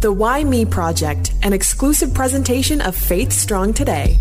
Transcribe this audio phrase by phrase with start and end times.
[0.00, 4.16] The Why Me Project, an exclusive presentation of Faith Strong Today.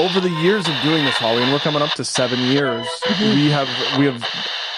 [0.00, 3.34] Over the years of doing this, Hollie, and we're coming up to seven years, mm-hmm.
[3.34, 4.24] we have we have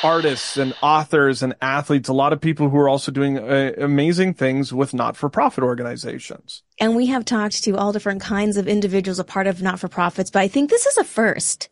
[0.03, 4.35] artists and authors and athletes, a lot of people who are also doing uh, amazing
[4.35, 6.65] things with not-for-profit organizations.
[6.81, 10.41] And we have talked to all different kinds of individuals a part of not-for-profits, but
[10.41, 11.69] I think this is a first.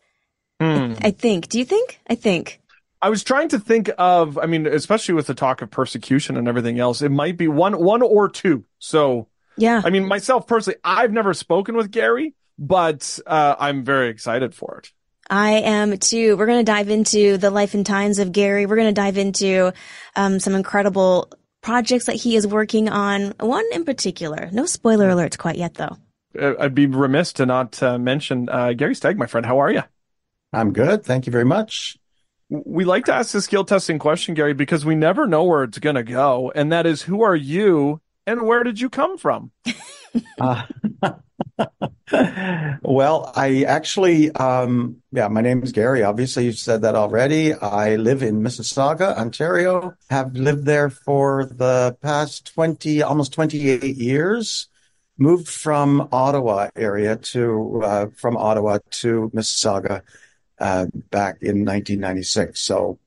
[0.61, 1.03] Mm.
[1.03, 1.49] I, I think.
[1.49, 1.99] Do you think?
[2.09, 2.61] I think.
[3.01, 6.47] I was trying to think of, I mean, especially with the talk of persecution and
[6.47, 8.65] everything else, it might be one, one or two.
[8.79, 9.81] So, yeah.
[9.83, 14.79] I mean, myself personally, I've never spoken with Gary, but uh, I'm very excited for
[14.79, 14.91] it.
[15.29, 16.37] I am too.
[16.37, 18.65] We're going to dive into the life and times of Gary.
[18.65, 19.73] We're going to dive into
[20.15, 21.29] um, some incredible
[21.61, 23.33] projects that he is working on.
[23.39, 24.49] One in particular.
[24.51, 25.97] No spoiler alerts quite yet, though.
[26.39, 29.45] Uh, I'd be remiss to not uh, mention uh, Gary Stagg, my friend.
[29.45, 29.83] How are you?
[30.53, 31.03] I'm good.
[31.03, 31.97] Thank you very much.
[32.49, 35.79] We like to ask the skill testing question, Gary, because we never know where it's
[35.79, 36.51] going to go.
[36.55, 39.51] And that is, who are you and where did you come from?
[40.39, 40.63] uh,
[42.81, 46.03] well, I actually, um, yeah, my name is Gary.
[46.03, 47.53] Obviously, you've said that already.
[47.53, 49.95] I live in Mississauga, Ontario.
[50.09, 54.67] Have lived there for the past 20, almost 28 years.
[55.17, 60.01] Moved from Ottawa area to, uh, from Ottawa to Mississauga
[60.59, 62.59] uh, back in 1996.
[62.59, 62.99] So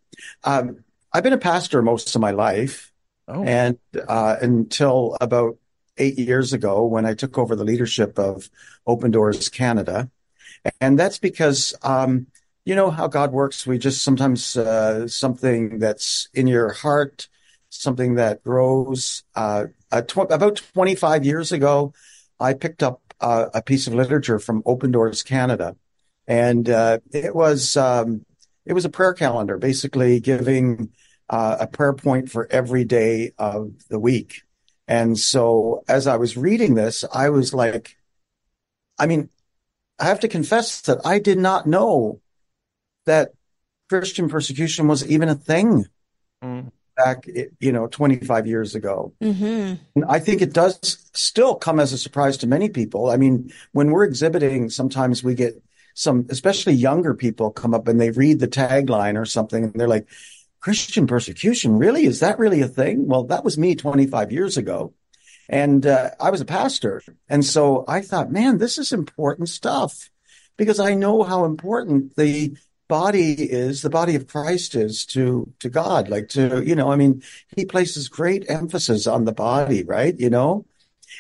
[0.44, 2.92] um, I've been a pastor most of my life.
[3.28, 3.44] Oh.
[3.44, 5.56] And uh, until about
[5.98, 8.50] eight years ago when I took over the leadership of
[8.86, 10.10] Open Doors Canada.
[10.80, 12.26] And that's because, um,
[12.64, 13.66] you know how God works.
[13.66, 17.28] We just sometimes, uh, something that's in your heart,
[17.70, 19.22] something that grows.
[19.34, 19.66] Uh,
[20.06, 21.94] tw- about 25 years ago,
[22.38, 25.76] I picked up uh, a piece of literature from Open Doors Canada
[26.30, 28.24] and uh, it was um,
[28.64, 30.90] it was a prayer calendar, basically giving
[31.28, 34.42] uh, a prayer point for every day of the week.
[34.86, 37.96] And so, as I was reading this, I was like,
[38.96, 39.28] I mean,
[39.98, 42.20] I have to confess that I did not know
[43.06, 43.32] that
[43.88, 45.86] Christian persecution was even a thing.
[46.42, 47.26] Mm back,
[47.60, 49.14] you know, 25 years ago.
[49.22, 49.74] Mm-hmm.
[49.94, 53.08] And I think it does still come as a surprise to many people.
[53.08, 55.62] I mean, when we're exhibiting, sometimes we get
[56.00, 59.86] some, especially younger people come up and they read the tagline or something and they're
[59.86, 60.08] like,
[60.58, 62.06] Christian persecution, really?
[62.06, 63.06] Is that really a thing?
[63.06, 64.94] Well, that was me 25 years ago.
[65.48, 67.02] And uh, I was a pastor.
[67.28, 70.08] And so I thought, man, this is important stuff
[70.56, 72.56] because I know how important the
[72.88, 76.08] body is, the body of Christ is to, to God.
[76.08, 77.22] Like to, you know, I mean,
[77.54, 80.18] he places great emphasis on the body, right?
[80.18, 80.64] You know,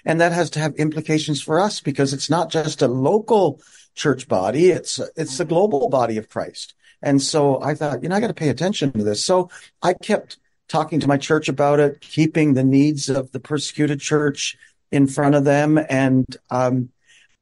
[0.06, 3.60] and that has to have implications for us because it's not just a local
[3.94, 4.70] church body.
[4.70, 6.74] It's, it's the global body of Christ.
[7.02, 9.24] And so I thought, you know, I got to pay attention to this.
[9.24, 9.50] So
[9.82, 14.56] I kept talking to my church about it, keeping the needs of the persecuted church
[14.92, 15.78] in front of them.
[15.88, 16.90] And, um,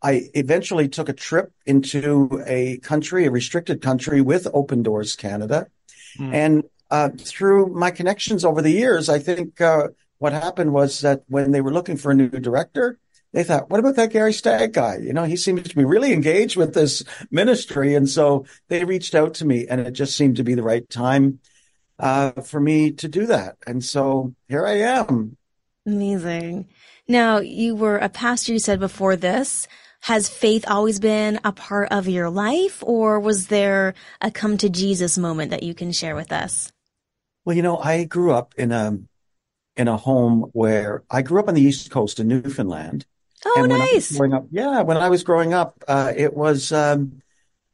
[0.01, 5.67] I eventually took a trip into a country, a restricted country with Open Doors Canada.
[6.19, 6.35] Mm.
[6.35, 9.89] And, uh, through my connections over the years, I think, uh,
[10.19, 12.99] what happened was that when they were looking for a new director,
[13.33, 14.97] they thought, what about that Gary Stagg guy?
[14.97, 17.95] You know, he seems to be really engaged with this ministry.
[17.95, 20.89] And so they reached out to me and it just seemed to be the right
[20.89, 21.41] time
[21.99, 23.57] uh, for me to do that.
[23.67, 25.37] And so here I am.
[25.87, 26.69] Amazing.
[27.07, 29.67] Now, you were a pastor, you said before this.
[30.03, 34.69] Has faith always been a part of your life, or was there a come to
[34.69, 36.71] Jesus moment that you can share with us?
[37.45, 38.97] Well, you know, I grew up in a
[39.77, 43.07] in a home where I grew up on the East Coast in Newfoundland,
[43.45, 44.17] Oh, and when nice.
[44.17, 47.23] Growing up, yeah, when I was growing up, uh, it was um,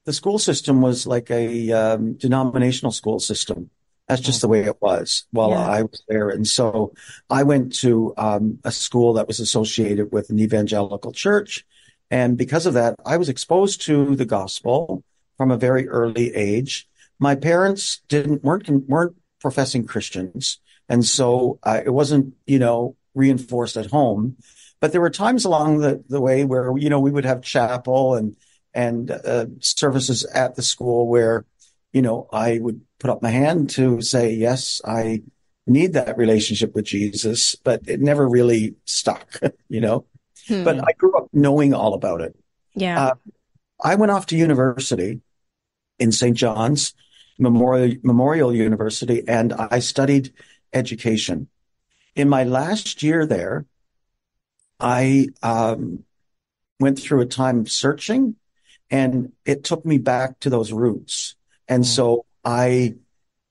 [0.04, 3.70] the school system was like a um, denominational school system.
[4.08, 5.66] That's just the way it was while yeah.
[5.66, 6.28] I was there.
[6.28, 6.92] And so
[7.30, 11.64] I went to um, a school that was associated with an evangelical church.
[12.10, 15.02] And because of that, I was exposed to the gospel
[15.38, 16.86] from a very early age.
[17.18, 20.58] My parents didn't weren't weren't professing Christians,
[20.88, 24.36] and so uh, it wasn't you know reinforced at home.
[24.84, 28.16] But there were times along the, the way where, you know, we would have chapel
[28.16, 28.36] and,
[28.74, 31.46] and uh, services at the school where,
[31.94, 35.22] you know, I would put up my hand to say, yes, I
[35.66, 39.40] need that relationship with Jesus, but it never really stuck,
[39.70, 40.04] you know.
[40.48, 40.64] Hmm.
[40.64, 42.36] But I grew up knowing all about it.
[42.74, 43.06] Yeah.
[43.06, 43.14] Uh,
[43.82, 45.22] I went off to university
[45.98, 46.36] in St.
[46.36, 46.92] John's
[47.38, 50.34] Memorial, Memorial University and I studied
[50.74, 51.48] education.
[52.14, 53.64] In my last year there,
[54.80, 56.04] I um,
[56.80, 58.36] went through a time of searching
[58.90, 61.36] and it took me back to those roots.
[61.68, 61.86] And mm.
[61.86, 62.94] so I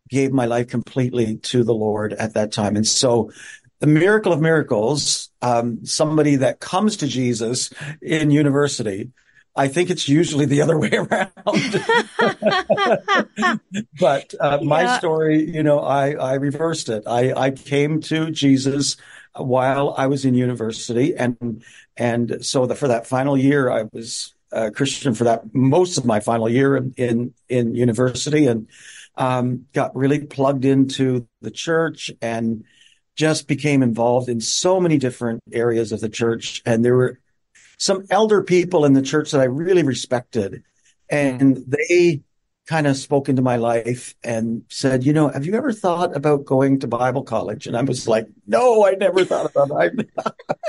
[0.10, 2.76] gave my life completely to the Lord at that time.
[2.76, 3.32] And so
[3.80, 9.12] the miracle of miracles, um, somebody that comes to Jesus in university,
[9.56, 11.32] I think it's usually the other way around.
[14.00, 14.68] but uh, yeah.
[14.68, 17.04] my story, you know, I, I reversed it.
[17.08, 18.98] I, I came to Jesus
[19.36, 21.16] while I was in university.
[21.16, 21.64] And,
[21.98, 26.06] and so the, for that final year, I was a Christian for that most of
[26.06, 28.68] my final year in, in, in university and,
[29.16, 32.64] um, got really plugged into the church and
[33.16, 36.64] just became involved in so many different areas of the church.
[36.66, 37.20] And there were
[37.78, 40.64] some elder people in the church that I really respected
[41.14, 42.22] and they
[42.66, 46.46] kind of spoke into my life and said, you know, have you ever thought about
[46.46, 47.68] going to Bible college?
[47.68, 50.10] And I was like, no, I never thought about it.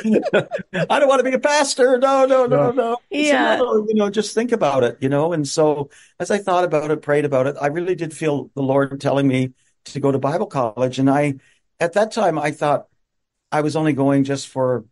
[0.91, 1.97] I don't want to be a pastor.
[1.99, 2.97] No, no, no, no.
[3.11, 3.59] Yeah.
[3.59, 5.33] So, no, you know, just think about it, you know?
[5.33, 8.63] And so as I thought about it, prayed about it, I really did feel the
[8.63, 9.53] Lord telling me
[9.87, 10.99] to go to Bible college.
[10.99, 11.35] And I,
[11.79, 12.89] at that time, I thought
[13.53, 14.85] I was only going just for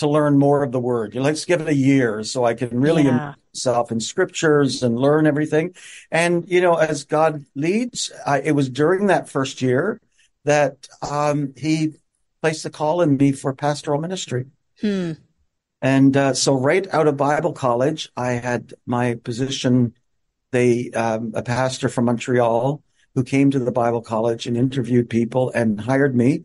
[0.00, 1.14] to learn more of the word.
[1.14, 3.34] Let's give it a year so I can really yeah.
[3.54, 5.74] myself in scriptures and learn everything.
[6.10, 10.00] And, you know, as God leads, I, it was during that first year
[10.44, 11.94] that um, he
[12.42, 14.46] placed a call in me for pastoral ministry.
[14.80, 15.12] Hmm.
[15.82, 19.94] And uh, so right out of Bible college, I had my position.
[20.52, 22.82] They, um, a pastor from Montreal
[23.14, 26.44] who came to the Bible college and interviewed people and hired me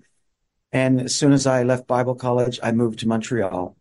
[0.76, 3.78] and as soon as I left Bible college, I moved to Montreal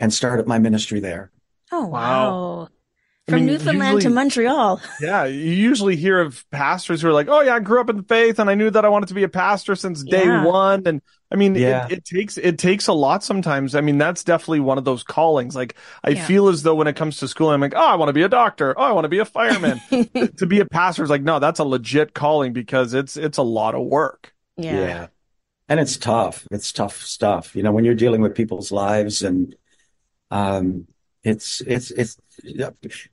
[0.00, 1.30] and started my ministry there.
[1.70, 2.68] Oh, wow.
[3.26, 4.80] From I mean, Newfoundland usually, to Montreal.
[4.98, 5.24] Yeah.
[5.26, 8.02] You usually hear of pastors who are like, Oh yeah, I grew up in the
[8.02, 10.46] faith and I knew that I wanted to be a pastor since day yeah.
[10.46, 10.84] one.
[10.86, 11.84] And I mean, yeah.
[11.84, 13.74] it, it, takes, it takes a lot sometimes.
[13.74, 15.54] I mean, that's definitely one of those callings.
[15.54, 16.24] Like I yeah.
[16.24, 18.22] feel as though when it comes to school, I'm like, Oh, I want to be
[18.22, 18.74] a doctor.
[18.74, 19.82] Oh, I want to be a fireman.
[20.38, 23.42] to be a pastor is like, no, that's a legit calling because it's, it's a
[23.42, 24.32] lot of work.
[24.56, 25.08] Yeah.
[25.68, 26.46] And it's tough.
[26.50, 29.54] It's tough stuff, you know, when you're dealing with people's lives and,
[30.30, 30.86] um,
[31.22, 32.16] it's, it's, it's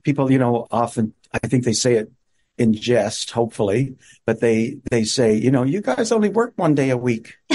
[0.02, 2.10] people, you know, often, I think they say it
[2.58, 6.90] in jest, hopefully, but they, they say, you know, you guys only work one day
[6.90, 7.36] a week.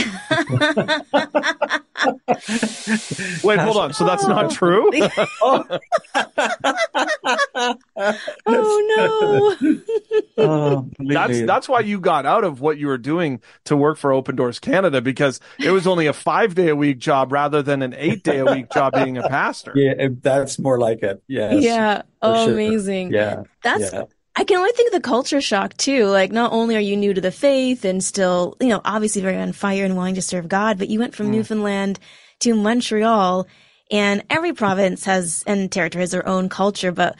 [3.43, 3.93] Wait, hold on.
[3.93, 4.89] So that's not true?
[5.41, 5.79] oh.
[8.45, 9.77] oh no.
[10.37, 14.11] oh, that's that's why you got out of what you were doing to work for
[14.11, 17.81] Open Doors Canada because it was only a 5 day a week job rather than
[17.81, 19.73] an 8 day a week job being a pastor.
[19.75, 21.21] Yeah, that's more like it.
[21.27, 21.63] Yes.
[21.63, 22.01] Yeah.
[22.21, 22.53] Oh, sure.
[22.53, 23.11] amazing.
[23.11, 23.43] Yeah.
[23.63, 24.03] That's yeah.
[24.35, 26.05] I can only think of the culture shock too.
[26.05, 29.37] Like, not only are you new to the faith and still, you know, obviously very
[29.37, 31.31] on fire and wanting to serve God, but you went from mm.
[31.31, 31.99] Newfoundland
[32.39, 33.47] to Montreal
[33.91, 37.17] and every province has and territory has their own culture, but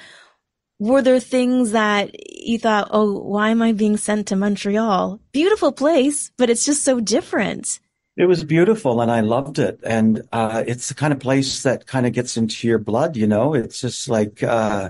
[0.80, 5.20] were there things that you thought, oh, why am I being sent to Montreal?
[5.34, 7.80] Beautiful place, but it's just so different.
[8.18, 9.80] It was beautiful and I loved it.
[9.84, 13.28] And, uh, it's the kind of place that kind of gets into your blood, you
[13.28, 14.90] know, it's just like, uh,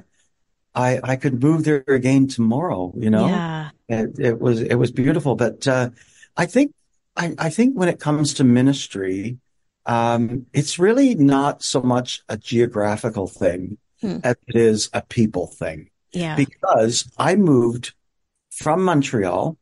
[0.74, 3.28] I, I could move there again tomorrow, you know?
[3.28, 3.70] Yeah.
[3.90, 5.36] It, it was, it was beautiful.
[5.36, 5.90] But, uh,
[6.38, 6.74] I think,
[7.16, 9.38] I, I think when it comes to ministry,
[9.86, 14.20] um, it's really not so much a geographical thing hmm.
[14.24, 15.90] as it is a people thing.
[16.14, 16.36] Yeah.
[16.36, 17.94] Because I moved
[18.52, 19.58] from Montreal.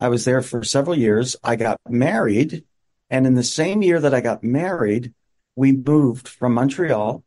[0.00, 1.36] I was there for several years.
[1.42, 2.64] I got married.
[3.10, 5.14] And in the same year that I got married,
[5.56, 7.22] we moved from Montreal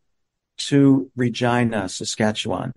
[0.57, 2.73] to Regina, Saskatchewan.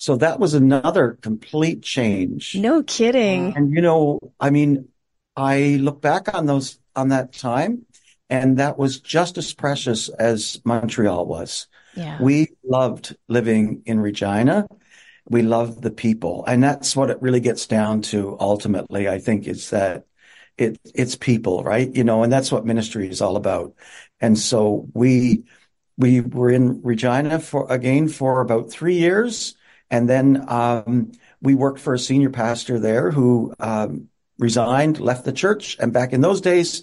[0.00, 2.54] So that was another complete change.
[2.54, 3.54] No kidding.
[3.54, 4.88] And you know, I mean,
[5.36, 7.84] I look back on those, on that time
[8.30, 11.66] and that was just as precious as Montreal was.
[11.94, 12.16] Yeah.
[12.18, 14.66] We loved living in Regina.
[15.28, 16.44] We loved the people.
[16.46, 20.06] And that's what it really gets down to ultimately, I think, is that
[20.56, 21.94] it, it's people, right?
[21.94, 23.74] You know, and that's what ministry is all about.
[24.18, 25.44] And so we,
[25.98, 29.56] we were in Regina for, again, for about three years.
[29.90, 35.32] And then um, we worked for a senior pastor there who um, resigned, left the
[35.32, 35.76] church.
[35.80, 36.82] And back in those days,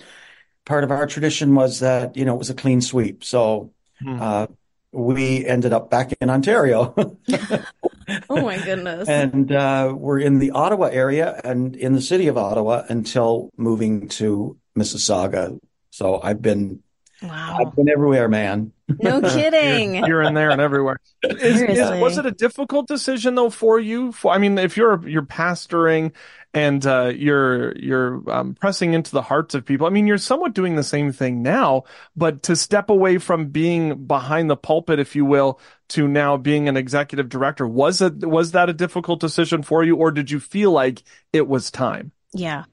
[0.66, 3.24] part of our tradition was that, you know, it was a clean sweep.
[3.24, 4.22] So hmm.
[4.22, 4.48] uh,
[4.92, 6.94] we ended up back in Ontario.
[8.30, 9.08] oh my goodness.
[9.08, 14.10] and uh, we're in the Ottawa area and in the city of Ottawa until moving
[14.10, 15.60] to Mississauga.
[15.92, 16.84] So I've been
[17.22, 17.58] Wow.
[17.60, 18.72] I've been everywhere, man.
[18.88, 19.96] No kidding.
[19.96, 20.98] You're in there and everywhere.
[21.24, 24.12] Is, is, was it a difficult decision though for you?
[24.12, 26.14] For I mean, if you're you're pastoring
[26.54, 29.88] and uh, you're you're um, pressing into the hearts of people.
[29.88, 31.84] I mean, you're somewhat doing the same thing now,
[32.16, 35.60] but to step away from being behind the pulpit, if you will,
[35.90, 39.96] to now being an executive director, was it was that a difficult decision for you,
[39.96, 42.12] or did you feel like it was time?
[42.34, 42.66] Yeah.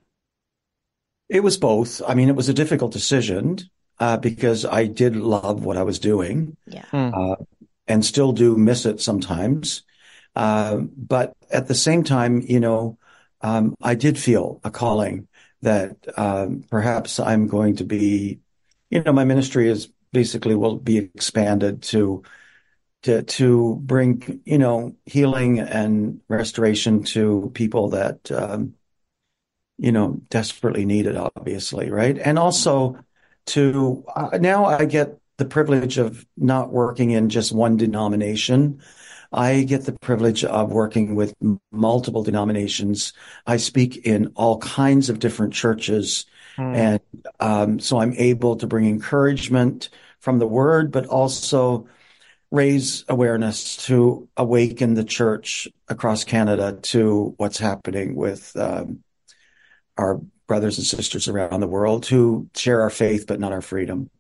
[1.29, 2.03] It was both.
[2.07, 3.59] I mean, it was a difficult decision
[3.99, 6.57] uh, because I did love what I was doing.
[6.67, 6.85] Yeah.
[6.93, 7.37] Uh,
[7.87, 9.83] and still do miss it sometimes.
[10.35, 12.99] Uh, but at the same time, you know,
[13.41, 15.29] um, I did feel a calling
[15.63, 18.41] that um, perhaps I'm going to be,
[18.91, 22.23] you know, my ministry is basically will be expanded to
[23.03, 28.75] to to bring you know healing and restoration to people that um,
[29.77, 32.17] you know desperately need it, obviously, right?
[32.17, 32.97] And also
[33.47, 38.81] to uh, now I get the privilege of not working in just one denomination.
[39.33, 41.35] I get the privilege of working with
[41.73, 43.13] multiple denominations.
[43.47, 46.27] I speak in all kinds of different churches.
[46.57, 46.75] Hmm.
[46.75, 47.01] And
[47.41, 49.89] um, so I'm able to bring encouragement
[50.21, 51.89] from the word, but also
[52.53, 59.03] raise awareness to awaken the church across Canada to what's happening with um,
[59.99, 64.11] our brothers and sisters around the world who share our faith, but not our freedom.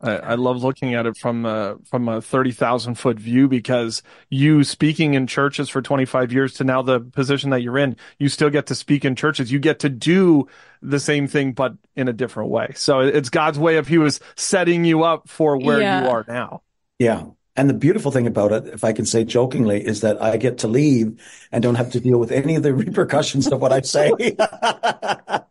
[0.00, 4.62] I, I love looking at it from a, from a 30,000 foot view because you
[4.62, 8.50] speaking in churches for 25 years to now the position that you're in, you still
[8.50, 9.50] get to speak in churches.
[9.50, 10.48] You get to do
[10.82, 12.72] the same thing, but in a different way.
[12.74, 16.02] So it's God's way of He was setting you up for where yeah.
[16.02, 16.62] you are now.
[16.98, 17.24] Yeah.
[17.58, 20.58] And the beautiful thing about it, if I can say jokingly, is that I get
[20.58, 21.18] to leave
[21.50, 24.12] and don't have to deal with any of the repercussions of what I say.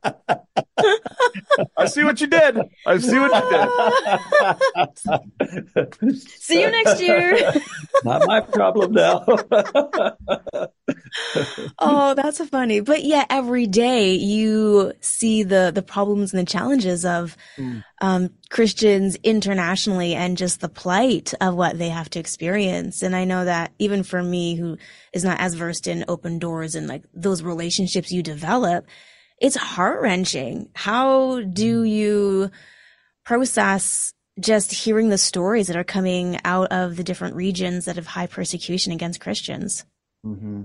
[1.77, 2.59] I see what you did.
[2.85, 3.49] I see what you
[6.01, 6.15] did.
[6.25, 7.53] see you next year.
[8.03, 9.25] Not my problem now.
[11.79, 12.79] oh, that's funny.
[12.81, 17.83] But yeah, every day you see the the problems and the challenges of mm.
[18.01, 23.01] um, Christians internationally and just the plight of what they have to experience.
[23.01, 24.77] And I know that even for me, who
[25.13, 28.85] is not as versed in open doors and like those relationships you develop,
[29.39, 30.69] it's heart wrenching.
[30.73, 31.89] How do mm.
[31.89, 32.51] you
[33.23, 38.07] process just hearing the stories that are coming out of the different regions that have
[38.07, 39.85] high persecution against Christians?
[40.25, 40.63] Mm-hmm.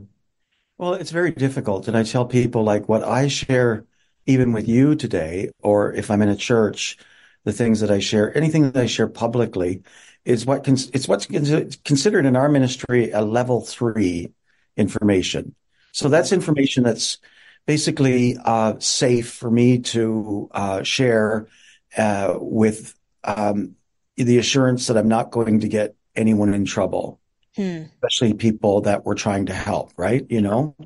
[0.78, 1.88] Well, it's very difficult.
[1.88, 3.84] And I tell people like what I share,
[4.26, 6.96] even with you today, or if I'm in a church,
[7.44, 9.82] the things that I share, anything that I share publicly
[10.24, 14.32] is what, cons- it's what's considered in our ministry a level three
[14.76, 15.54] information.
[15.92, 17.18] So that's information that's
[17.66, 21.48] basically uh, safe for me to uh, share
[21.96, 23.76] uh, with um,
[24.16, 27.20] the assurance that I'm not going to get anyone in trouble,
[27.56, 27.84] hmm.
[27.94, 29.92] especially people that we're trying to help.
[29.96, 30.26] Right?
[30.28, 30.76] You know,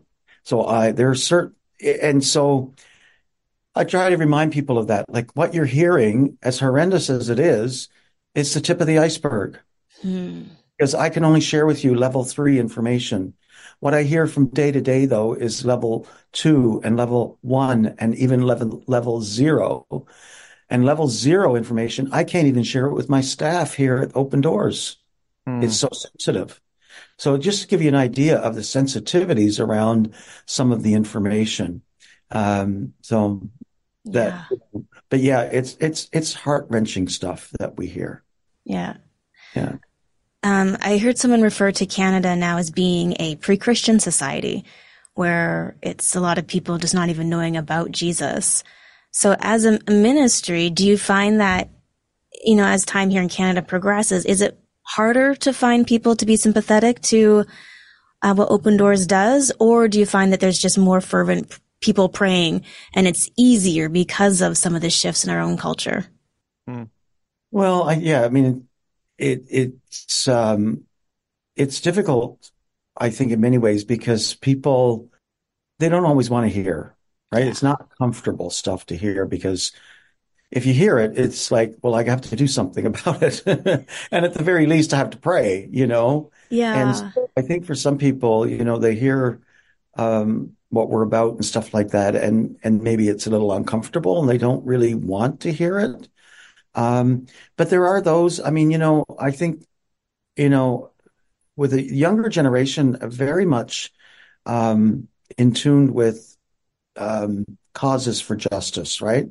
[0.43, 2.75] so I there's certain and so
[3.75, 5.09] I try to remind people of that.
[5.09, 7.89] Like what you're hearing, as horrendous as it is,
[8.35, 9.59] it's the tip of the iceberg.
[10.03, 10.45] Hmm.
[10.77, 13.35] Because I can only share with you level three information.
[13.81, 18.15] What I hear from day to day, though, is level two and level one and
[18.15, 20.07] even level, level zero.
[20.71, 24.41] And level zero information, I can't even share it with my staff here at Open
[24.41, 24.97] Doors.
[25.47, 25.63] Mm.
[25.63, 26.61] It's so sensitive.
[27.19, 30.15] So just to give you an idea of the sensitivities around
[30.47, 31.83] some of the information.
[32.31, 33.49] Um, so
[34.07, 34.81] that, yeah.
[35.11, 38.25] but yeah, it's, it's, it's heart wrenching stuff that we hear.
[38.65, 38.97] Yeah.
[39.55, 39.77] Yeah.
[40.45, 44.65] Um, I heard someone refer to Canada now as being a pre-Christian society
[45.15, 48.63] where it's a lot of people just not even knowing about Jesus.
[49.11, 51.71] So as a ministry, do you find that,
[52.45, 56.27] you know, as time here in Canada progresses, is it harder to find people to
[56.27, 57.47] be sympathetic to
[58.21, 59.51] uh, what Open Doors does?
[59.59, 64.43] Or do you find that there's just more fervent people praying and it's easier because
[64.43, 66.05] of some of the shifts in our own culture?
[66.69, 66.85] Hmm.
[67.51, 68.69] Well, I, yeah, I mean,
[69.19, 70.85] it, it's um,
[71.57, 72.51] it's difficult,
[72.97, 75.09] I think, in many ways because people
[75.79, 76.95] they don't always want to hear,
[77.33, 77.45] right?
[77.45, 77.51] Yeah.
[77.51, 79.73] It's not comfortable stuff to hear because
[80.51, 84.25] if you hear it, it's like, well, I have to do something about it, and
[84.25, 86.31] at the very least, I have to pray, you know.
[86.51, 86.75] Yeah.
[86.75, 89.41] And so I think for some people, you know, they hear
[89.97, 94.21] um, what we're about and stuff like that, and and maybe it's a little uncomfortable,
[94.21, 96.09] and they don't really want to hear it.
[96.75, 97.27] Um,
[97.57, 99.65] but there are those, I mean, you know, I think,
[100.37, 100.91] you know,
[101.57, 103.93] with a younger generation, very much
[104.47, 106.37] um, in tune with
[106.97, 109.27] um, causes for justice, right?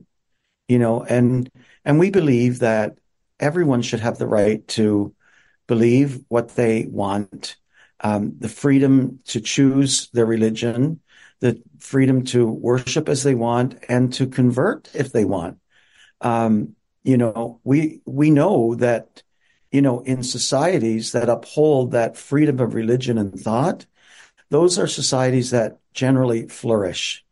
[0.67, 1.49] You know, and
[1.83, 2.97] and we believe that
[3.39, 5.13] everyone should have the right to
[5.67, 7.57] believe what they want,
[8.01, 11.01] um, the freedom to choose their religion,
[11.39, 15.57] the freedom to worship as they want, and to convert if they want.
[16.21, 19.23] Um, you know, we we know that
[19.71, 23.85] you know in societies that uphold that freedom of religion and thought,
[24.49, 27.25] those are societies that generally flourish,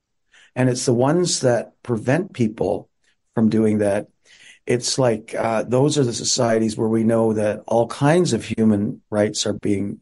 [0.55, 2.89] and it's the ones that prevent people
[3.35, 4.07] from doing that
[4.65, 9.01] it's like uh, those are the societies where we know that all kinds of human
[9.09, 9.99] rights are being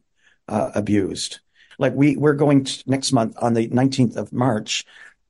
[0.48, 1.40] uh, abused.
[1.78, 4.84] Like we we're going to, next month on the 19th of March,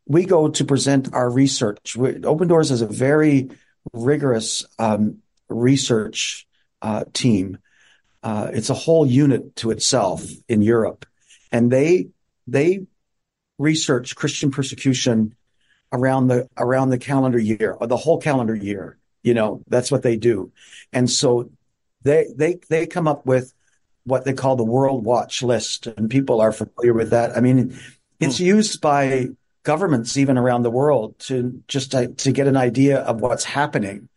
[0.07, 1.97] we go to present our research.
[1.97, 3.51] We, Open Doors is a very
[3.93, 5.19] rigorous um,
[5.49, 6.47] research
[6.83, 7.59] uh, team.
[8.23, 11.07] Uh, it's a whole unit to itself in Europe,
[11.51, 12.09] and they
[12.47, 12.87] they
[13.59, 15.35] research Christian persecution
[15.93, 20.03] around the around the calendar year or the whole calendar year you know, that's what
[20.03, 20.53] they do.
[20.93, 21.51] And so
[22.03, 23.53] they, they, they come up with
[24.05, 27.37] what they call the World Watch List, and people are familiar with that.
[27.37, 27.79] I mean,
[28.19, 28.45] it's hmm.
[28.45, 29.29] used by
[29.63, 34.09] governments even around the world to just to, to get an idea of what's happening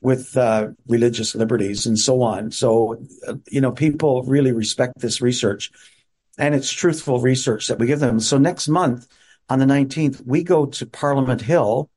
[0.00, 2.50] with uh, religious liberties and so on.
[2.50, 5.70] So, uh, you know, people really respect this research
[6.38, 8.20] and it's truthful research that we give them.
[8.20, 9.08] So next month
[9.48, 11.90] on the 19th, we go to Parliament Hill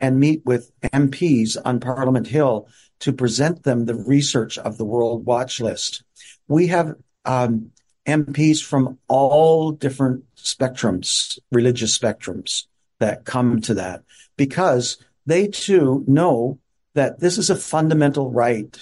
[0.00, 2.68] and meet with MPs on Parliament Hill
[3.00, 6.02] to present them the research of the World Watch List.
[6.48, 6.94] We have
[7.24, 7.70] um,
[8.06, 12.66] MPs from all different spectrums, religious spectrums
[13.00, 14.02] that come to that
[14.36, 16.58] because they too know
[16.94, 18.78] that this is a fundamental right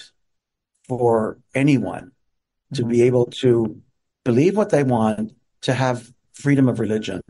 [0.87, 2.11] for anyone
[2.73, 2.91] to mm-hmm.
[2.91, 3.81] be able to
[4.23, 7.21] believe what they want, to have freedom of religion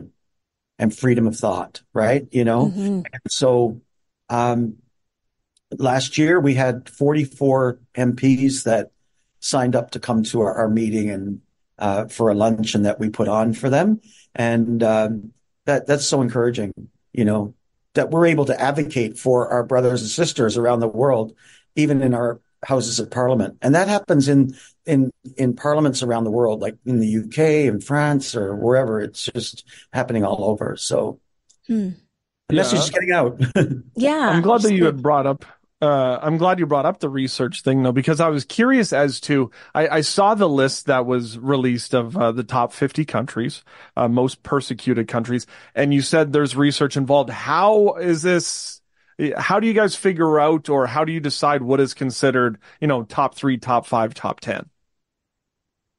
[0.78, 2.26] and freedom of thought, right?
[2.32, 3.02] You know, mm-hmm.
[3.28, 3.80] so
[4.28, 4.76] um,
[5.78, 8.90] last year we had 44 MPs that
[9.40, 11.40] signed up to come to our, our meeting and
[11.78, 14.00] uh, for a luncheon that we put on for them,
[14.34, 15.32] and um,
[15.66, 16.72] that that's so encouraging.
[17.12, 17.54] You know
[17.94, 21.34] that we're able to advocate for our brothers and sisters around the world,
[21.76, 24.54] even in our houses of parliament, and that happens in
[24.86, 29.00] in in parliaments around the world, like in the UK and France or wherever.
[29.00, 30.76] It's just happening all over.
[30.76, 31.20] So.
[31.66, 31.90] Hmm.
[32.50, 32.60] The yeah.
[32.60, 33.40] message is getting out.
[33.96, 34.28] yeah.
[34.28, 35.46] I'm glad that you had brought up
[35.84, 39.20] uh, I'm glad you brought up the research thing though, because I was curious as
[39.22, 43.62] to, I, I saw the list that was released of uh, the top 50 countries,
[43.96, 47.30] uh, most persecuted countries, and you said there's research involved.
[47.30, 48.80] How is this,
[49.36, 52.88] how do you guys figure out or how do you decide what is considered, you
[52.88, 54.70] know, top three, top five, top 10?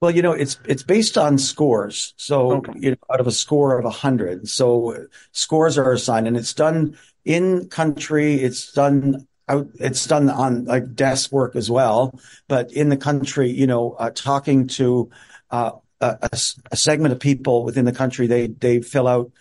[0.01, 2.13] Well, you know, it's it's based on scores.
[2.17, 2.73] So, okay.
[2.75, 6.53] you know, out of a score of a hundred, so scores are assigned, and it's
[6.53, 8.35] done in country.
[8.35, 9.27] It's done.
[9.47, 14.09] It's done on like desk work as well, but in the country, you know, uh,
[14.09, 15.11] talking to
[15.51, 16.29] uh, a,
[16.71, 19.31] a, segment of people within the country, they they fill out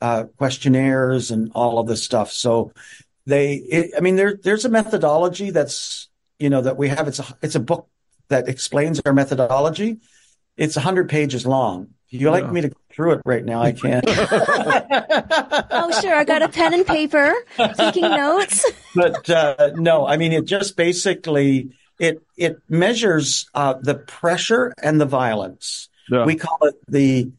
[0.00, 2.30] uh, questionnaires and all of this stuff.
[2.30, 2.72] So
[3.26, 7.08] they, it, I mean, there there's a methodology that's you know that we have.
[7.08, 7.88] It's a it's a book
[8.28, 9.98] that explains our methodology.
[10.56, 11.94] It's 100 pages long.
[12.10, 14.04] If you like me to go through it right now, I can't.
[14.08, 16.14] oh, sure.
[16.14, 17.34] I got a pen and paper,
[17.76, 18.64] taking notes.
[18.94, 24.98] but uh, no, I mean, it just basically it it measures uh, the pressure and
[24.98, 25.90] the violence.
[26.10, 26.24] Yeah.
[26.24, 27.30] We call it the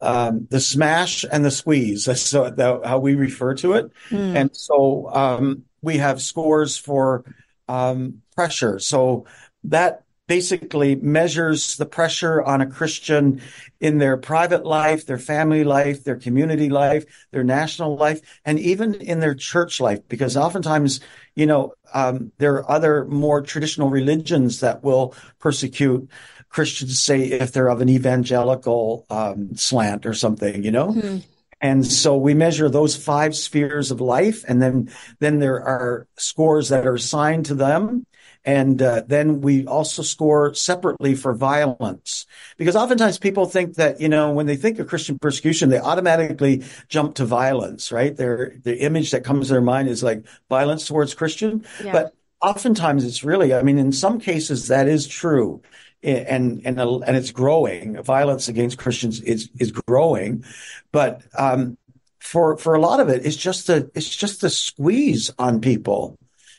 [0.00, 2.04] um, the smash and the squeeze.
[2.04, 3.90] That's so, the, how we refer to it.
[4.10, 4.36] Mm.
[4.36, 7.24] And so um, we have scores for
[7.68, 8.78] um, pressure.
[8.78, 9.26] So
[9.64, 13.40] that basically measures the pressure on a Christian
[13.80, 18.94] in their private life, their family life, their community life, their national life, and even
[18.94, 20.06] in their church life.
[20.08, 21.00] Because oftentimes,
[21.34, 26.08] you know, um, there are other more traditional religions that will persecute
[26.50, 30.92] Christians, say if they're of an evangelical um, slant or something, you know.
[30.92, 31.18] Mm-hmm.
[31.60, 36.68] And so we measure those five spheres of life, and then then there are scores
[36.68, 38.06] that are assigned to them
[38.48, 42.24] and uh, then we also score separately for violence.
[42.56, 46.64] Because oftentimes people think that, you know, when they think of Christian persecution, they automatically
[46.88, 48.16] jump to violence, right?
[48.16, 51.66] Their, the image that comes to their mind is like violence towards Christian.
[51.84, 51.92] Yeah.
[51.92, 55.60] But oftentimes it's really, I mean, in some cases that is true.
[56.02, 58.02] And, and, and it's growing.
[58.02, 60.42] Violence against Christians is, is growing.
[60.90, 61.76] But, um,
[62.18, 66.16] for, for a lot of it, it's just a, it's just a squeeze on people.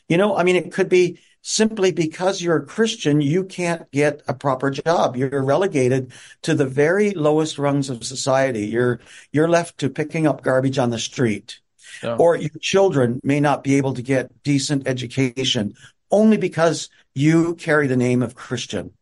[0.08, 4.22] You know, I mean, it could be, simply because you're a Christian, you can't get
[4.28, 5.16] a proper job.
[5.16, 8.66] You're relegated to the very lowest rungs of society.
[8.66, 9.00] You're,
[9.32, 11.60] you're left to picking up garbage on the street.
[12.02, 12.16] Yeah.
[12.16, 15.74] Or your children may not be able to get decent education
[16.10, 18.92] only because you carry the name of Christian.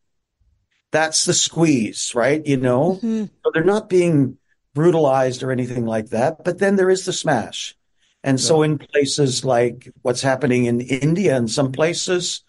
[0.91, 2.45] That's the squeeze, right?
[2.47, 3.25] You know, Mm-hmm.
[3.45, 4.39] so they're not being
[4.75, 6.45] brutalized or anything like that.
[6.45, 7.77] But then there is the smash.
[8.25, 12.43] And so in places like what's happening in India and some places,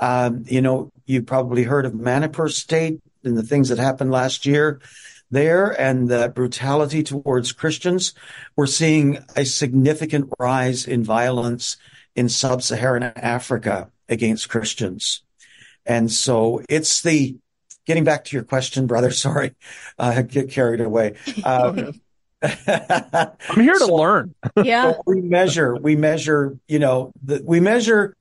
[0.00, 4.44] um, you know, you probably heard of Manipur state and the things that happened last
[4.44, 4.80] year
[5.30, 8.14] there and the brutality towards Christians.
[8.56, 11.76] We're seeing a significant rise in violence
[12.16, 15.22] in sub-Saharan Africa against Christians.
[15.86, 17.36] And so it's the,
[17.86, 19.54] getting back to your question, brother, sorry,
[19.98, 21.14] uh, I get carried away.
[21.44, 21.92] Uh,
[22.42, 24.34] I'm here to learn.
[24.56, 24.94] Yeah.
[25.06, 28.16] we measure, we measure, you know, the, we measure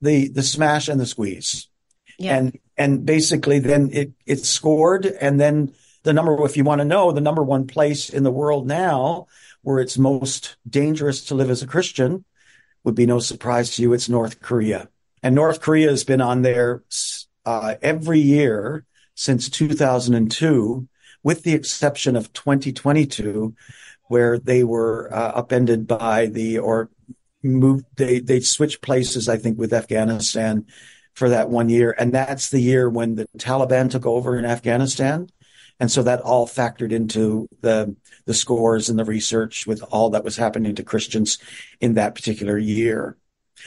[0.00, 1.68] the, the smash and the squeeze.
[2.18, 2.36] Yeah.
[2.36, 5.06] And, and basically then it, it's scored.
[5.06, 8.30] And then the number, if you want to know the number one place in the
[8.30, 9.26] world now
[9.62, 12.24] where it's most dangerous to live as a Christian
[12.84, 13.92] would be no surprise to you.
[13.92, 14.88] It's North Korea.
[15.22, 16.82] And North Korea has been on there
[17.44, 20.88] uh, every year since 2002,
[21.28, 23.54] with the exception of 2022,
[24.04, 26.88] where they were uh, upended by the or
[27.42, 27.84] moved.
[27.96, 30.64] They they switched places, I think, with Afghanistan
[31.12, 35.28] for that one year, and that's the year when the Taliban took over in Afghanistan,
[35.78, 40.24] and so that all factored into the the scores and the research with all that
[40.24, 41.36] was happening to Christians
[41.78, 43.18] in that particular year.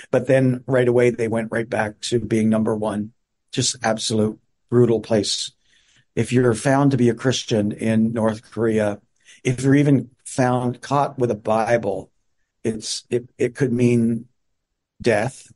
[0.09, 3.13] But then right away they went right back to being number one.
[3.51, 4.39] Just absolute
[4.71, 5.51] brutal place.
[6.15, 8.99] If you're found to be a Christian in North Korea,
[9.43, 12.11] if you're even found caught with a Bible,
[12.63, 14.25] it's it it could mean
[15.01, 15.51] death,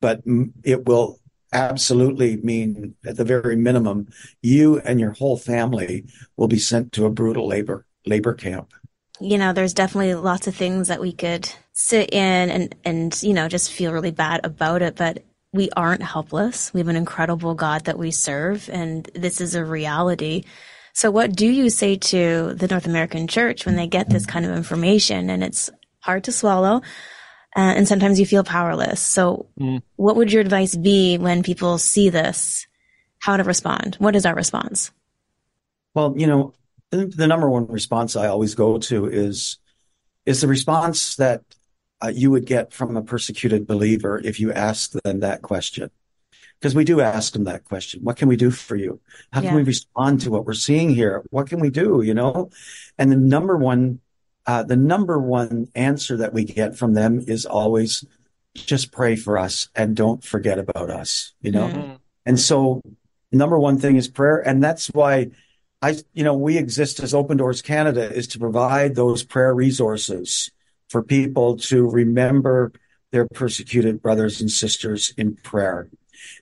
[0.00, 0.22] but
[0.62, 1.20] it will
[1.52, 4.08] absolutely mean at the very minimum
[4.42, 6.04] you and your whole family
[6.36, 8.72] will be sent to a brutal labor labor camp.
[9.20, 13.32] You know, there's definitely lots of things that we could sit in and and you
[13.32, 15.22] know just feel really bad about it, but
[15.54, 16.74] we aren't helpless.
[16.74, 20.44] We have an incredible God that we serve, and this is a reality.
[20.92, 24.44] So, what do you say to the North American church when they get this kind
[24.44, 26.82] of information and it's hard to swallow?
[27.56, 29.00] Uh, and sometimes you feel powerless.
[29.00, 29.80] So, Mm.
[29.94, 32.66] what would your advice be when people see this?
[33.20, 33.94] How to respond?
[34.00, 34.90] What is our response?
[35.94, 36.52] Well, you know,
[36.90, 39.58] the, the number one response I always go to is
[40.26, 41.42] is the response that
[42.08, 45.90] you would get from a persecuted believer if you ask them that question.
[46.60, 48.00] Because we do ask them that question.
[48.02, 49.00] What can we do for you?
[49.32, 49.56] How can Yeah.
[49.56, 51.22] we respond to what we're seeing here?
[51.30, 52.00] What can we do?
[52.02, 52.50] You know,
[52.98, 54.00] and the number one,
[54.46, 58.04] uh, the number one answer that we get from them is always
[58.54, 61.32] just pray for us and don't forget about us.
[61.40, 61.98] You know, Mhm.
[62.24, 62.80] and so
[63.32, 64.38] number one thing is prayer.
[64.38, 65.30] And that's why
[65.82, 70.50] I, you know, we exist as Open Doors Canada is to provide those prayer resources
[70.94, 72.70] for people to remember
[73.10, 75.88] their persecuted brothers and sisters in prayer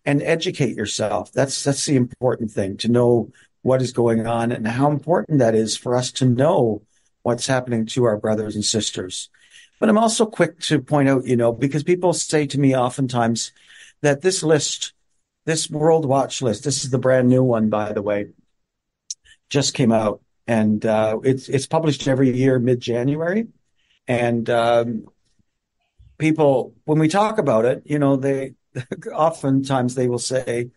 [0.05, 1.33] and educate yourself.
[1.33, 5.55] That's, that's the important thing to know what is going on and how important that
[5.55, 6.83] is for us to know
[7.23, 9.31] what's happening to our brothers and sisters.
[9.81, 13.53] But I'm also quick to point out, you know, because people say to me oftentimes
[14.03, 14.93] that this list,
[15.47, 18.33] this World Watch list, this is the brand new one, by the way,
[19.49, 23.47] just came out and uh, it's it's published every year mid January,
[24.09, 25.07] and um,
[26.19, 28.55] people when we talk about it, you know, they
[29.15, 30.71] oftentimes they will say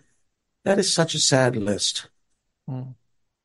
[0.64, 2.10] that is such a sad list,
[2.68, 2.82] Hmm.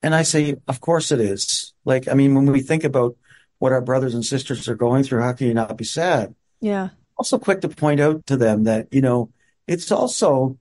[0.02, 1.74] and I say, of course it is.
[1.84, 3.16] Like, I mean, when we think about
[3.58, 6.34] what our brothers and sisters are going through, how can you not be sad?
[6.60, 6.90] Yeah.
[7.18, 9.30] also quick to point out to them that, you know,
[9.66, 10.56] it's also,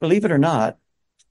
[0.00, 0.78] believe it or not,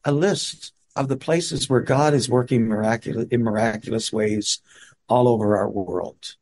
[0.04, 4.60] a list of the places where God is working miraculous, in miraculous ways
[5.08, 6.36] all over our world.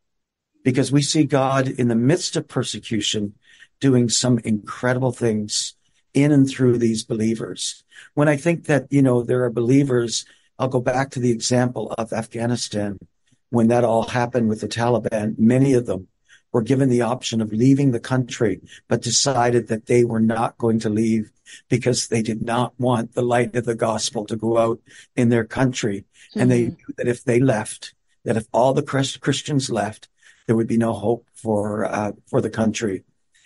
[0.63, 3.33] Because we see God in the midst of persecution
[3.79, 5.75] doing some incredible things
[6.13, 7.83] in and through these believers.
[8.13, 10.25] When I think that, you know, there are believers,
[10.57, 12.97] I'll go back to the example of Afghanistan.
[13.49, 16.07] When that all happened with the Taliban, many of them
[16.51, 20.79] were given the option of leaving the country, but decided that they were not going
[20.79, 21.31] to leave
[21.67, 24.79] because they did not want the light of the gospel to go out
[25.15, 26.05] in their country.
[26.35, 26.75] And they mm-hmm.
[26.75, 30.07] knew that if they left, that if all the Christians left,
[30.45, 33.03] there would be no hope for, uh, for the country.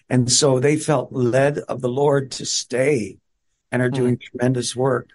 [0.10, 3.18] And so they felt led of the Lord to stay
[3.72, 5.10] and are doing tremendous work.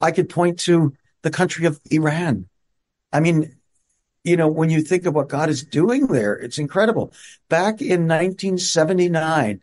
[0.00, 2.48] I could point to the country of Iran.
[3.12, 3.56] I mean,
[4.24, 7.12] you know, when you think of what God is doing there, it's incredible.
[7.48, 9.62] Back in 1979,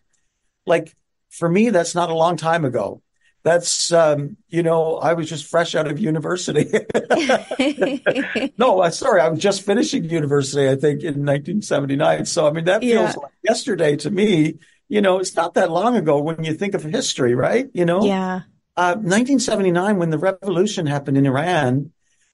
[0.66, 0.96] like
[1.30, 3.02] for me, that's not a long time ago.
[3.44, 6.72] That's, um, you know, I was just fresh out of university.
[8.58, 12.26] no, uh, sorry, I was just finishing university, I think, in 1979.
[12.26, 13.22] So, I mean, that feels Yeah.
[13.22, 16.84] like yesterday to me, you know, it's not that long ago when you think of
[16.84, 17.70] history, right?
[17.74, 18.42] You know, Yeah.
[18.78, 21.92] uh, 1979, when the revolution happened in Iran,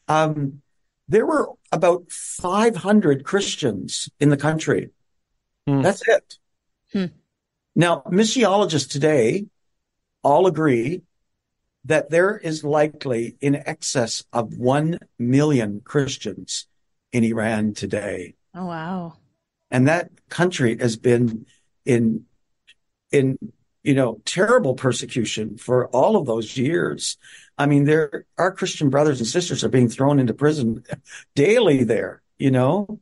[0.08, 0.62] um,
[1.08, 4.92] there were about 500 Christians in the country.
[5.66, 5.82] Hmm.
[5.82, 6.38] That's it.
[6.94, 7.06] Hmm.
[7.76, 9.48] Now, missiologists today
[10.24, 11.02] all agree
[11.86, 16.68] that there is likely in excess of 1 million Christians
[17.12, 18.36] in Iran today.
[18.54, 19.14] Oh, wow.
[19.72, 21.46] And that country has been
[21.86, 22.26] in,
[23.12, 23.38] in,
[23.84, 27.18] you know, terrible persecution for all of those years.
[27.58, 30.84] I mean, there, our Christian brothers and sisters are being thrown into prison
[31.36, 33.00] daily there, you know,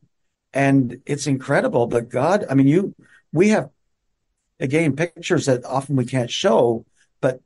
[0.52, 1.86] and it's incredible.
[1.86, 2.94] But God, I mean, you,
[3.32, 3.70] we have
[4.60, 6.84] again pictures that often we can't show,
[7.20, 7.40] but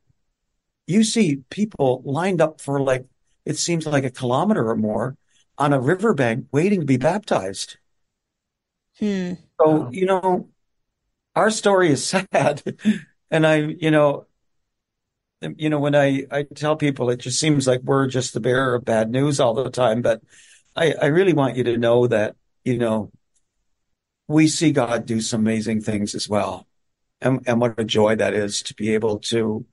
[0.87, 3.07] you see people lined up for like,
[3.45, 5.17] it seems like a kilometer or more
[5.59, 7.77] on a riverbank waiting to be baptized.
[8.99, 9.35] Hmm.
[9.61, 9.91] So, Wow.
[9.91, 10.49] you know,
[11.37, 12.63] our story is sad.
[13.31, 14.27] And I, you know,
[15.57, 18.75] you know, when I, I tell people, it just seems like we're just the bearer
[18.75, 20.01] of bad news all the time.
[20.03, 20.23] But
[20.77, 23.11] I, I really want you to know that, you know,
[24.29, 26.67] we see God do some amazing things as well.
[27.23, 29.65] And, and what a joy that is to be able to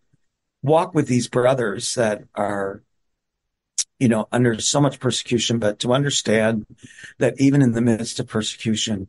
[0.62, 2.84] walk with these brothers that are,
[3.98, 6.66] you know, under so much persecution, but to understand
[7.18, 9.08] that even in the midst of persecution,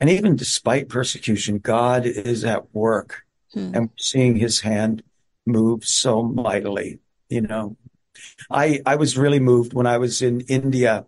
[0.00, 3.74] and even despite persecution, God is at work Hmm.
[3.74, 5.02] and seeing his hand
[5.46, 7.76] move so mightily, you know.
[8.50, 11.06] I, I was really moved when I was in India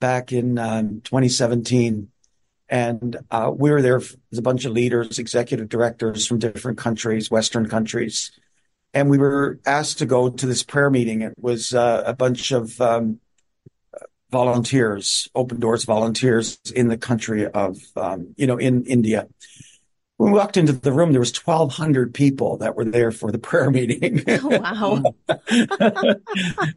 [0.00, 2.08] back in um, 2017.
[2.68, 7.30] And uh, we were there, there's a bunch of leaders, executive directors from different countries,
[7.30, 8.30] Western countries.
[8.94, 11.22] And we were asked to go to this prayer meeting.
[11.22, 13.20] It was uh, a bunch of um,
[14.30, 19.28] volunteers, open doors volunteers in the country of, um, you know, in India.
[20.16, 23.38] When we walked into the room, there was 1,200 people that were there for the
[23.48, 24.24] prayer meeting.
[24.28, 25.02] Oh, wow.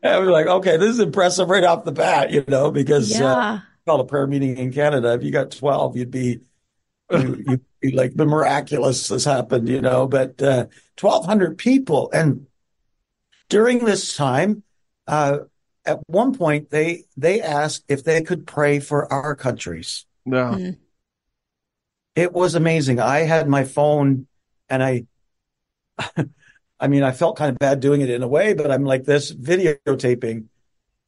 [0.03, 3.23] I was like, okay, this is impressive right off the bat, you know, because uh,
[3.23, 3.59] Yeah.
[3.59, 5.13] call a prayer meeting in Canada.
[5.13, 6.39] If you got 12, you'd be,
[7.11, 10.67] you, you'd be like the miraculous has happened, you know, but, uh,
[10.99, 12.09] 1200 people.
[12.13, 12.47] And
[13.49, 14.63] during this time,
[15.07, 15.39] uh,
[15.85, 20.05] at one point they, they asked if they could pray for our countries.
[20.25, 20.55] Yeah.
[20.55, 20.69] Hmm.
[22.15, 22.99] It was amazing.
[22.99, 24.27] I had my phone
[24.69, 25.05] and I,
[26.79, 29.03] I mean, I felt kind of bad doing it in a way, but I'm like
[29.03, 30.45] this videotaping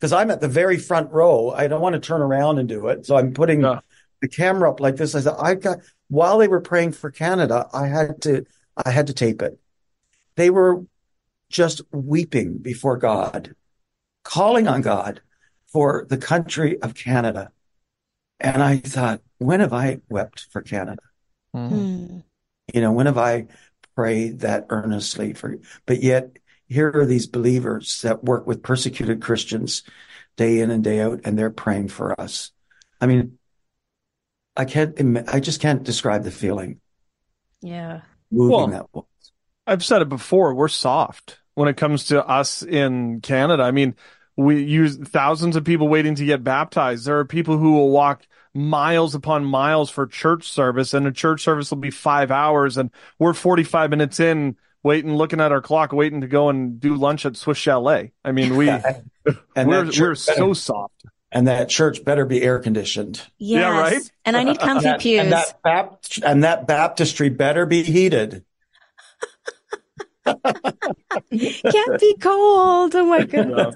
[0.04, 1.52] because I'm at the very front row.
[1.52, 3.06] I don't want to turn around and do it.
[3.06, 3.80] So I'm putting Yeah.
[4.22, 5.16] the camera up like this.
[5.16, 5.78] I said, I got,
[6.10, 8.46] while they were praying for Canada, I had to,
[8.86, 9.58] I had to tape it.
[10.36, 10.84] They were
[11.50, 13.56] just weeping before God,
[14.26, 15.22] calling on God
[15.68, 17.54] for the country of Canada.
[18.42, 21.02] And I thought, when have I wept for Canada?
[21.56, 22.26] Mm.
[22.74, 23.48] You know, when have I
[23.96, 29.84] prayed that earnestly for, but yet here are these believers that work with persecuted Christians
[30.36, 32.52] day in and day out, and they're praying for us.
[32.99, 33.38] I mean,
[34.56, 34.97] I can't,
[35.30, 36.80] I just can't describe the feeling
[37.62, 38.02] Yeah.
[38.32, 39.04] moving Well, that way.
[39.65, 40.54] I've said it before.
[40.54, 43.63] We're soft when it comes to us in Canada.
[43.63, 43.95] I mean,
[44.36, 47.06] we use thousands of people waiting to get baptized.
[47.06, 51.41] There are people who will walk miles upon miles for church service, and a church
[51.43, 55.93] service will be five hours, and we're 45 minutes in, waiting, looking at our clock,
[55.93, 58.12] waiting to go and do lunch at Swiss Chalet.
[58.24, 58.69] I mean, we
[59.56, 61.06] And we're that we're church so soft.
[61.32, 63.22] and that church better be air conditioned.
[63.38, 63.62] Yes.
[63.62, 64.12] Yeah, right?
[64.26, 65.19] And I need comfy That- pews.
[65.22, 68.43] and that Bapt- and that baptistry better be heated.
[70.26, 72.96] Can't be cold.
[72.96, 73.76] Oh my goodness.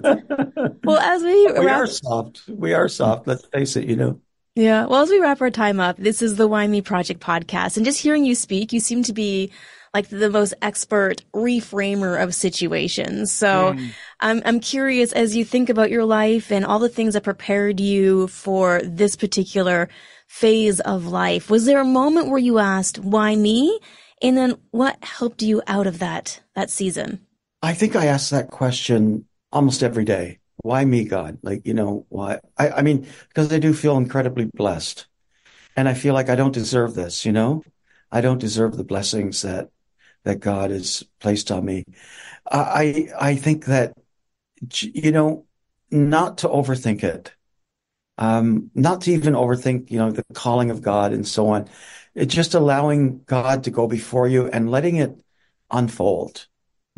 [0.84, 2.42] Well, as we wrap- We are soft.
[2.48, 3.26] We are soft.
[3.26, 4.20] Let's face it, you know.
[4.54, 4.86] Yeah.
[4.86, 7.76] Well, as we wrap our time up, this is the Why Me Project podcast.
[7.76, 9.52] And just hearing you speak, you seem to be
[9.94, 13.32] like the most expert reframer of situations.
[13.32, 13.86] So hmm.
[14.20, 17.80] I'm, I'm curious as you think about your life and all the things that prepared
[17.80, 19.88] you for this particular
[20.26, 21.50] phase of life.
[21.50, 23.78] Was there a moment where you asked, why me?
[24.20, 27.26] And then what helped you out of that, that season?
[27.62, 30.38] I think I ask that question almost every day.
[30.62, 31.38] Why me, God?
[31.42, 32.40] Like, you know, why?
[32.56, 35.06] I, I mean, because I do feel incredibly blessed
[35.76, 37.62] and I feel like I don't deserve this, you know?
[38.10, 39.70] I don't deserve the blessings that,
[40.24, 41.84] that God has placed on me.
[42.50, 43.94] I, I think that,
[44.80, 45.46] you know,
[45.90, 47.32] not to overthink it.
[48.18, 51.68] Um, not to even overthink, you know, the calling of God and so on.
[52.14, 55.22] It's just allowing God to go before you and letting it
[55.70, 56.48] unfold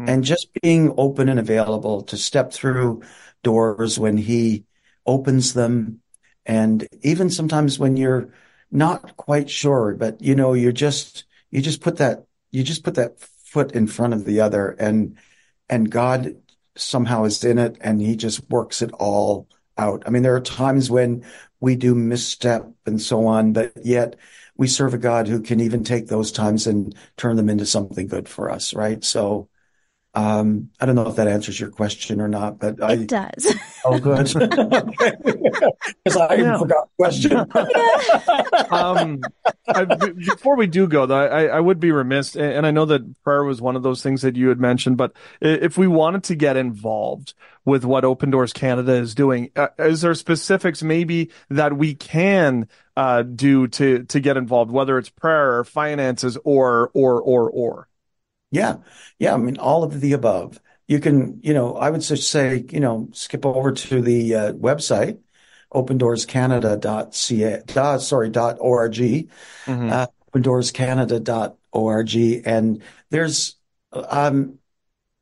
[0.06, 3.02] and just being open and available to step through
[3.42, 4.64] doors when he
[5.04, 6.00] opens them.
[6.46, 8.32] And even sometimes when you're
[8.70, 12.94] not quite sure, but you know, you're just, you just put that, you just put
[12.94, 15.16] that foot in front of the other and,
[15.68, 16.36] and God
[16.76, 20.02] somehow is in it and he just works it all out.
[20.06, 21.24] I mean, there are times when
[21.60, 24.16] we do misstep and so on, but yet
[24.56, 28.06] we serve a God who can even take those times and turn them into something
[28.06, 29.02] good for us, right?
[29.04, 29.48] So,
[30.14, 33.54] um, I don't know if that answers your question or not, but it I, does.
[33.84, 34.26] oh, good.
[36.04, 36.58] Because I Yeah.
[36.58, 37.36] forgot the question.
[38.70, 39.20] um,
[39.68, 42.70] I, b- before we do go, though, I, I would be remiss, and and I
[42.70, 45.86] know that prayer was one of those things that you had mentioned, but if we
[45.86, 50.82] wanted to get involved with what Open Doors Canada is doing, uh, is there specifics
[50.82, 56.36] maybe that we can uh, do to to get involved, whether it's prayer or finances
[56.44, 57.86] or or or or?
[58.50, 58.76] Yeah.
[59.18, 59.34] Yeah.
[59.34, 60.60] I mean, all of the above.
[60.88, 64.52] You can, you know, I would just say, you know, skip over to the uh,
[64.54, 65.20] website,
[65.72, 69.90] opendoorscanada.ca, dot, sorry, dot org, Mhm.
[69.92, 72.14] uh, opendoorscanada.org.
[72.46, 73.56] And there's,
[73.92, 74.58] um,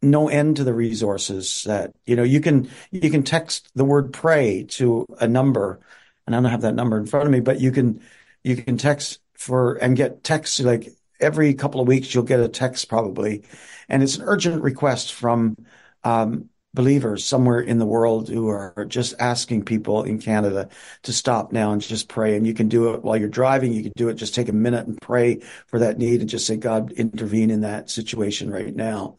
[0.01, 4.13] no end to the resources that, you know, you can, you can text the word
[4.13, 5.81] pray to a number
[6.27, 8.01] and I don't have that number in front of me, but you can,
[8.45, 12.49] you can text for and get texts like every couple of weeks, you'll get a
[12.49, 13.45] text probably.
[13.89, 15.57] And it's an urgent request from,
[16.05, 20.69] um, believers somewhere in the world who are just asking people in Canada
[21.03, 22.37] to stop now and just pray.
[22.37, 23.73] And you can do it while you're driving.
[23.73, 24.15] You can do it.
[24.15, 27.63] Just take a minute and pray for that need and just say, God, intervene in
[27.63, 29.17] that situation right now.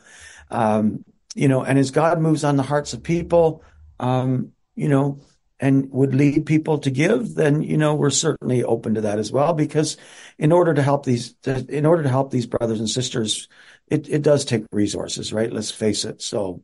[0.51, 1.03] Um,
[1.35, 3.63] you know, and as God moves on the hearts of people,
[3.99, 5.19] um, you know,
[5.59, 9.31] and would lead people to give, then, you know, we're certainly open to that as
[9.31, 9.97] well, because
[10.37, 13.49] in order to help these, in order to help these brothers and sisters,
[13.87, 15.51] it, it does take resources, right?
[15.51, 16.21] Let's face it.
[16.21, 16.63] So,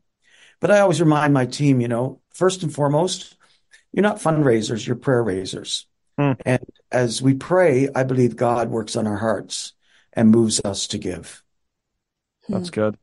[0.62, 3.36] but I always remind my team, you know, first and foremost,
[3.92, 5.88] you're not fundraisers, you're prayer raisers.
[6.18, 6.34] Hmm.
[6.46, 9.74] And as we pray, I believe God works on our hearts
[10.14, 11.44] and moves us to give.
[12.48, 12.98] That's good.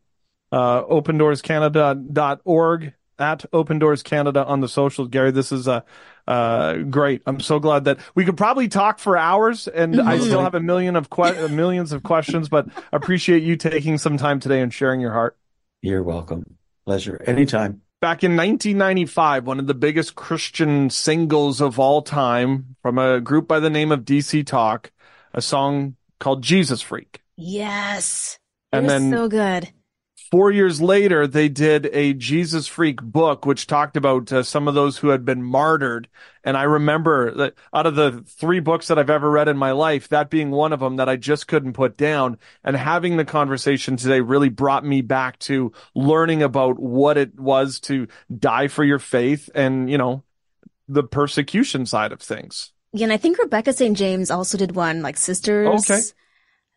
[0.50, 5.08] Uh, opendoorscanada.org at Open Doors Canada on the socials.
[5.08, 5.80] Gary, this is uh,
[6.26, 7.22] uh, great.
[7.26, 10.22] I'm so glad that we could probably talk for hours, and I Mhm.
[10.22, 14.40] still have a million of que- millions of questions, but appreciate you taking some time
[14.40, 15.37] today and sharing your heart.
[15.80, 16.58] You're welcome.
[16.85, 17.22] Pleasure.
[17.26, 17.80] Anytime.
[18.00, 23.46] Back in 1995, one of the biggest Christian singles of all time from a group
[23.46, 24.90] by the name of DC Talk,
[25.32, 27.20] a song called Jesus Freak.
[27.37, 28.38] Yes.
[28.72, 29.68] It And was then- so good.
[30.32, 34.72] Four years later, they did a Jesus Freak book, which talked about uh, some of
[34.72, 36.08] those who had been martyred.
[36.42, 39.72] And I remember that out of the three books that I've ever read in my
[39.72, 42.38] life, that being one of them that I just couldn't put down.
[42.64, 47.78] And having the conversation today really brought me back to learning about what it was
[47.80, 50.22] to die for your faith and, you know,
[50.88, 52.72] the persecution side of things.
[52.94, 53.94] Yeah, and I think Rebecca St.
[53.94, 55.90] James also did one, like sisters.
[55.90, 56.00] Okay.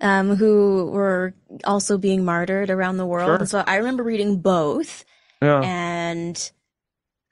[0.02, 3.30] Um, who were also being martyred around the world.
[3.30, 3.36] Sure.
[3.38, 5.06] And so I remember reading both.
[5.42, 5.62] Yeah.
[5.62, 6.52] And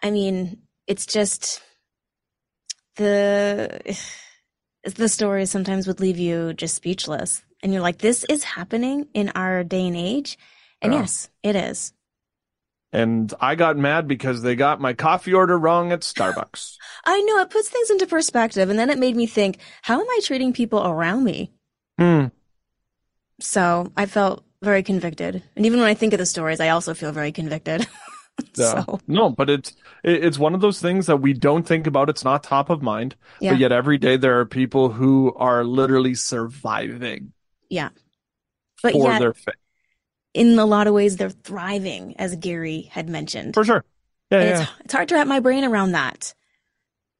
[0.02, 1.62] I mean, it's just
[2.96, 3.98] the
[4.96, 7.44] the stories sometimes would leave you just speechless.
[7.62, 10.38] And you're like, this is happening in our day and age.
[10.82, 11.02] And Yeah.
[11.02, 11.94] yes, it is.
[12.92, 16.76] And I got mad because they got my coffee order wrong at Starbucks.
[17.06, 18.70] I know it puts things into perspective.
[18.70, 21.52] And then it made me think, how am I treating people around me?
[21.98, 22.26] Hmm.
[23.40, 25.44] So I felt very convicted.
[25.56, 27.88] And even when I think of the stories, I also feel very convicted.
[28.58, 28.84] Yeah.
[28.84, 32.10] so No, but it's it- it's one of those things that we don't think about.
[32.10, 33.52] It's not top of mind, Yeah.
[33.52, 37.34] but yet every day there are people who are literally surviving
[37.70, 37.90] yeah.
[38.82, 39.54] But for yet, their faith.
[40.34, 43.54] in a lot of ways, they're thriving, as Gary had mentioned.
[43.54, 43.86] For sure.
[44.32, 44.62] Yeah, yeah.
[44.64, 46.34] it's, it's hard to wrap my brain around that.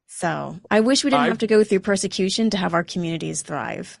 [0.08, 3.42] So I wish we didn't I- have to go through persecution to have our communities
[3.42, 4.00] thrive.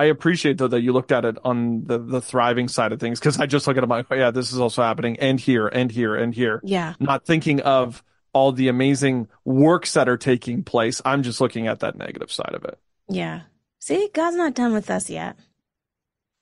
[0.00, 3.20] I appreciate though that you looked at it on the the thriving side of things
[3.20, 5.68] because I just look at it like, oh, yeah, this is also happening, and here,
[5.68, 6.62] and here, and here.
[6.64, 6.94] Yeah.
[6.98, 11.02] Not thinking of all the amazing works that are taking place.
[11.04, 12.78] I'm just looking at that negative side of it.
[13.10, 13.42] Yeah.
[13.78, 15.36] See, God's not done with us yet.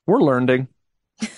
[0.07, 0.69] We're learning.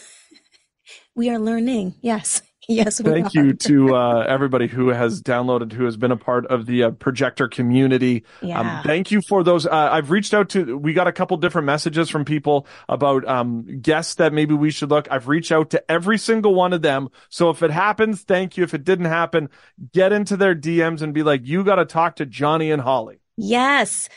[1.15, 1.97] We are learning.
[2.01, 2.41] Yes.
[2.71, 3.03] Yes.
[3.03, 3.45] We Thank are.
[3.45, 6.91] you to uh, everybody who has downloaded, who has been a part of the uh,
[6.93, 8.23] projector community.
[8.41, 8.61] Yeah.
[8.61, 9.67] Um, thank you for those.
[9.67, 13.81] Uh, I've reached out to, we got a couple different messages from people about um,
[13.81, 15.09] guests that maybe we should look.
[15.11, 17.09] I've reached out to every single one of them.
[17.29, 18.63] So if it happens, thank you.
[18.63, 19.49] If it didn't happen,
[19.93, 23.21] get into their DMs and be like, you got to talk to Johnny and Hollie.
[23.37, 24.09] Yes.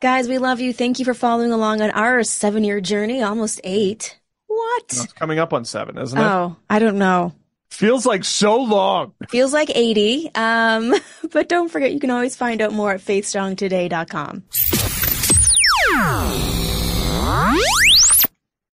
[0.00, 0.72] Guys, we love you.
[0.72, 4.18] Thank you for following along on our seven year journey, almost eight.
[4.46, 4.84] What?
[4.84, 6.22] It's coming up on seven, isn't it?
[6.24, 7.34] Oh, I don't know.
[7.78, 9.12] Feels like so long.
[9.28, 10.34] Feels like 80.
[10.34, 10.96] Um,
[11.30, 14.42] but don't forget, you can always find out more at faithstrongtoday.com.